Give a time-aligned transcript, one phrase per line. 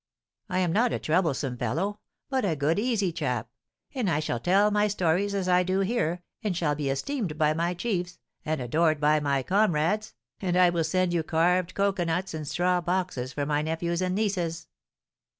[0.49, 3.51] I am not a troublesome fellow, but a good, easy chap;
[3.93, 7.53] and I shall tell my stories as I do here, and shall be esteemed by
[7.53, 12.47] my chiefs, and adored by my comrades, and I will send you carved cocoanuts and
[12.47, 14.65] straw boxes for my nephews and nieces."